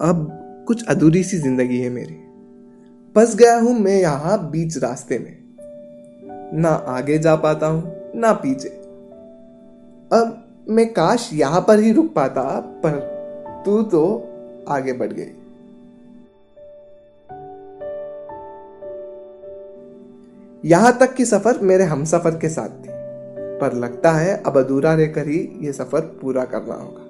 अब 0.00 0.28
कुछ 0.68 0.84
अधूरी 0.88 1.22
सी 1.22 1.38
ज़िंदगी 1.38 1.78
है 1.78 1.88
मेरी। 1.90 2.14
फंस 3.16 3.34
गया 3.36 3.56
हूँ 3.56 3.78
मैं 3.80 3.96
यहाँ 4.00 4.38
बीच 4.50 4.76
रास्ते 4.78 5.18
में। 5.18 5.36
ना 6.52 6.68
आगे 6.68 7.18
जा 7.18 7.34
पाता 7.36 7.66
हूँ, 7.66 8.12
ना 8.14 8.32
पीछे। 8.32 8.68
अब 10.10 10.64
मैं 10.68 10.86
काश 10.92 11.28
यहाँ 11.32 11.60
पर 11.60 11.78
ही 11.78 11.92
रुक 11.92 12.12
पाता, 12.14 12.42
पर 12.84 13.62
तू 13.64 13.82
तो 13.82 14.02
आगे 14.68 14.92
बढ़ 14.92 15.12
गई। 15.12 15.30
यहाँ 20.64 20.96
तक 20.98 21.14
कि 21.14 21.24
सफ़र 21.24 21.58
मेरे 21.60 21.84
हम 21.84 22.04
सफ़र 22.04 22.38
के 22.38 22.48
साथ 22.48 22.68
थी, 22.68 22.90
पर 23.60 23.74
लगता 23.74 24.12
है 24.12 24.42
अब 24.42 24.58
अधूरा 24.58 24.94
रहकर 24.94 25.28
ही 25.28 25.48
यह 25.62 25.72
सफ़र 25.72 26.00
पूरा 26.20 26.44
करना 26.44 26.74
होगा। 26.74 27.09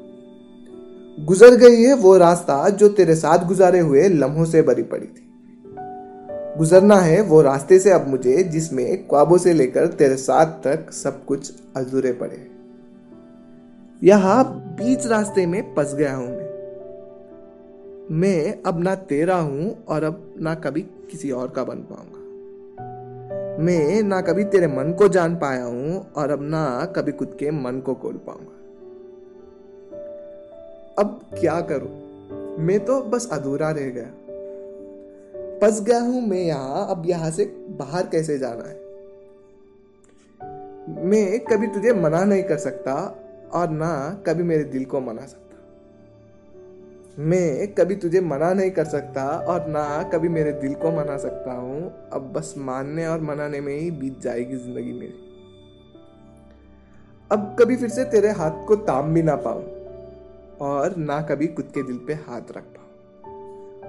गुजर 1.21 1.55
गई 1.55 1.83
है 1.83 1.95
वो 1.95 2.17
रास्ता 2.17 2.69
जो 2.71 2.89
तेरे 2.89 3.15
साथ 3.15 3.45
गुजारे 3.47 3.79
हुए 3.79 4.09
लम्हों 4.09 4.45
से 4.45 4.63
भरी 4.63 4.83
पड़ी 4.83 5.07
थी। 5.07 5.27
गुजरना 6.59 6.97
है 6.97 7.21
वो 7.23 7.41
रास्ते 7.43 7.79
से 7.79 7.91
अब 7.91 8.07
मुझे, 8.09 8.43
जिसमें 8.43 9.09
ख्वाबों 9.09 9.39
से 9.39 9.53
लेकर 9.53 9.87
तेरे 9.87 10.17
साथ 10.17 10.47
तक 10.65 10.91
सब 10.93 11.25
कुछ 11.25 11.53
अधूरे 11.77 12.13
पड़े 12.13 12.47
यहाँ 14.03 14.45
बीच 14.79 15.07
रास्ते 15.07 15.47
में 15.47 15.63
फंस 15.75 15.95
गया 15.95 16.15
हूँ 16.17 16.29
मैं। 16.29 16.49
मैं 18.11 18.63
अब 18.63 18.83
ना 18.83 18.95
तेरा 18.95 19.37
हूँ 19.37 19.85
और 19.89 20.05
अब 20.05 20.23
ना 20.41 20.55
कभी 20.55 20.81
किसी 21.11 21.31
और 21.31 21.49
का 21.49 21.65
बन 21.65 21.85
पाऊँगा। 21.91 22.19
मैं 23.65 24.03
ना 24.03 24.21
कभी 24.21 24.45
तेरे 24.45 24.67
मन 24.67 24.93
को 24.93 25.09
जान 25.09 25.37
पाया 25.37 25.65
हूँ 25.65 26.07
और 26.17 26.31
अब 26.31 26.43
ना 26.43 26.65
कभी 26.97 27.13
खुद 27.13 27.37
के 27.39 27.51
मन 27.51 27.81
को 27.81 27.95
खोल 27.95 28.21
पाऊँगा। 28.27 28.60
अब 30.99 31.21
क्या 31.41 31.61
करूँ? 31.61 31.91
मैं 32.59 32.85
तो 32.85 33.01
बस 33.01 33.29
अधूरा 33.33 33.71
रह 33.71 33.91
गया। 33.91 34.05
फंस 35.61 35.83
गया 35.83 36.01
हूँ 36.01 36.29
मैं 36.29 36.43
यहाँ, 36.43 36.87
अब 36.91 37.03
यहाँ 37.07 37.31
से 37.31 37.45
बाहर 37.71 38.07
कैसे 38.07 38.39
जाना 38.39 38.69
है? 38.69 38.81
मैं 41.05 41.41
कभी 41.41 41.67
तुझे 41.67 41.93
मना 41.93 42.25
नहीं 42.25 42.43
कर 42.43 42.57
सकता 42.57 42.95
और 43.53 43.71
ना 43.71 44.23
कभी 44.27 44.43
मेरे 44.43 44.65
दिल 44.65 44.85
को 44.85 45.01
मना 45.01 45.27
सकता। 45.27 45.57
मैं 47.19 47.75
कभी 47.75 47.95
तुझे 47.95 48.21
मना 48.21 48.53
नहीं 48.53 48.71
कर 48.71 48.85
सकता 48.85 49.25
और 49.25 49.67
ना 49.67 50.03
कभी 50.03 50.29
मेरे 50.29 50.53
दिल 50.53 50.75
को 50.75 50.91
मना 50.91 51.17
सकता 51.17 51.53
हूँ। 51.53 52.09
अब 52.13 52.33
बस 52.37 52.55
मानने 52.59 53.07
और 53.07 53.21
मनाने 53.21 53.61
में 53.61 53.79
ही 53.79 53.91
बीत 53.91 54.21
जाएगी 54.21 54.57
ज़िंदगी 54.57 54.93
मेरी। 54.93 55.15
अब 57.31 57.57
कभी 57.59 57.77
फिर 57.77 57.89
से 57.89 58.05
तेरे 58.05 58.31
हाथ 58.31 58.67
को 58.67 58.77
ताम 58.77 59.15
भी 59.15 59.23
ना 59.23 59.37
पाऊँ। 59.37 59.80
और 60.61 60.97
ना 60.97 61.23
कभी 61.23 61.47
खुद 61.47 61.65
के 61.75 61.83
दिल 61.83 61.97
पे 61.97 62.13
हाथ 62.13 62.41
रख 62.41 62.63
पाऊँ। 62.63 62.81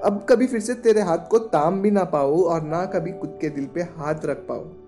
अब 0.01 0.25
कभी 0.29 0.47
फिर 0.47 0.59
से 0.59 0.73
तेरे 0.73 1.01
हाथ 1.01 1.17
को 1.17 1.39
ताम 1.39 1.81
भी 1.81 1.91
ना 1.91 2.03
पाऊँ 2.03 2.43
और 2.43 2.61
ना 2.61 2.85
कभी 2.85 3.11
खुद 3.11 3.37
के 3.41 3.49
दिल 3.49 3.65
पे 3.65 3.81
हाथ 3.81 4.15
रख 4.25 4.37
पाऊँ। 4.37 4.81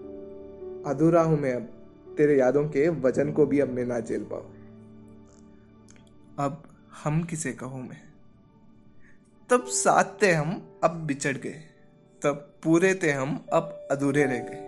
अधूरा 0.84 1.22
हूँ 1.22 1.40
मैं 1.40 1.54
अब, 1.54 1.62
तेरे 2.18 2.38
यादों 2.38 2.64
के 2.64 2.90
वज़न 2.90 3.32
को 3.32 3.46
भी 3.46 3.60
अब 3.60 3.70
मैं 3.70 3.86
ना 3.86 4.00
झेल 4.00 4.24
पाऊँ। 4.24 4.54
अब 6.40 6.64
हम 7.04 7.24
किसे 7.24 7.52
कहूँ 7.52 7.82
मैं? 7.82 8.02
तब 9.50 9.66
साथ 9.66 10.22
थे 10.22 10.32
हम, 10.32 10.80
अब 10.84 10.92
बिछड़ 10.92 11.38
गए। 11.38 11.62
तब 12.24 12.54
पूरे 12.64 13.00
थे 13.04 13.12
हम, 13.12 13.46
अब 13.54 13.88
अधूरे 13.92 14.24
रह 14.24 14.38
गए। 14.38 14.68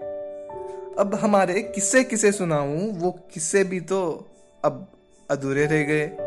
अब 0.99 1.15
हमारे 1.15 1.61
किस्से 1.61 2.03
किसे 2.03 2.31
सुनाऊं, 2.31 2.91
वो 2.91 3.11
किसे 3.11 3.63
भी 3.63 3.79
तो 3.79 4.27
अब 4.65 4.87
अधूरे 5.31 5.65
रह 5.65 5.83
गए। 5.83 6.24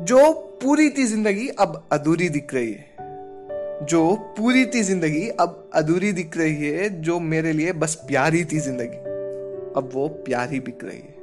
जो 0.00 0.30
पूरी 0.62 0.88
थी 0.90 1.04
ज़िंदगी 1.04 1.48
अब 1.60 1.82
अधूरी 1.92 2.28
दिख 2.28 2.52
रही 2.54 2.72
है। 2.72 3.86
जो 3.86 4.14
पूरी 4.36 4.64
थी 4.66 4.82
ज़िंदगी 4.82 5.28
अब 5.30 5.70
अधूरी 5.74 6.12
दिख 6.12 6.36
रही 6.36 6.68
है, 6.68 6.88
जो 7.02 7.18
मेरे 7.20 7.52
लिए 7.52 7.72
बस 7.72 7.94
प्यारी 8.06 8.44
थी 8.44 8.58
ज़िंदगी, 8.58 8.96
अब 9.76 9.90
वो 9.94 10.06
प्यारी 10.08 10.60
बिक 10.60 10.84
रही 10.84 10.98
है। 10.98 11.20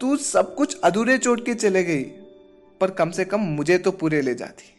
तू 0.00 0.16
सब 0.16 0.54
कुछ 0.54 0.78
अधूरे 0.84 1.16
छोड़ 1.18 1.40
के 1.40 1.54
चले 1.54 1.82
गई, 1.84 2.02
पर 2.80 2.90
कम 2.90 3.10
से 3.10 3.24
कम 3.24 3.40
मुझे 3.40 3.78
तो 3.78 3.90
पूरे 3.92 4.20
ले 4.22 4.34
जाती। 4.34 4.74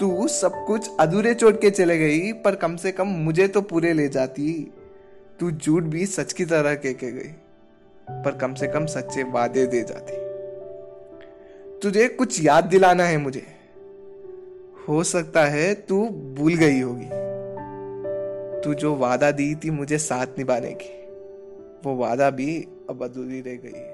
तू 0.00 0.26
सब 0.28 0.64
कुछ 0.66 0.90
अधूरे 1.00 1.34
छोड़ 1.34 1.54
के 1.56 1.70
चले 1.70 1.98
गई, 1.98 2.32
पर 2.34 2.54
कम 2.54 2.76
से 2.76 2.92
कम 2.92 3.08
मुझे 3.24 3.48
तो 3.48 3.60
पूरे 3.62 3.92
ले 3.92 4.08
जाती। 4.08 4.52
तू 5.40 5.50
झूठ 5.50 5.82
भी 5.82 6.06
सच 6.06 6.32
की 6.32 6.44
तरह 6.44 6.74
कह 6.74 6.92
के 6.92 7.10
गई, 7.10 7.32
पर 8.08 8.38
कम 8.40 8.54
से 8.54 8.66
कम 8.66 8.86
सच्चे 8.86 9.22
वादे 9.22 9.66
दे 9.66 9.82
जाती। 9.82 10.22
तुझे 11.84 12.08
कुछ 12.08 12.44
याद 12.44 12.64
दिलाना 12.64 13.04
है 13.04 13.16
मुझे। 13.16 13.46
हो 14.88 15.04
सकता 15.04 15.44
है 15.44 15.74
तू 15.74 16.08
भूल 16.08 16.54
गई 16.54 16.80
होगी। 16.80 17.08
तू 18.60 18.74
जो 18.74 18.94
वादा 18.94 19.30
दी 19.30 19.54
थी 19.54 19.70
मुझे 19.70 19.98
साथ 19.98 20.26
निभाने 20.38 20.78
की, 20.82 21.06
वो 21.84 21.96
वादा 21.96 22.30
भी 22.30 22.68
अब 22.90 23.04
अधूरी 23.04 23.40
रह 23.40 23.54
गई 23.54 23.78
है। 23.78 23.93